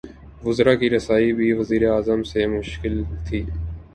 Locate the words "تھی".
3.27-3.39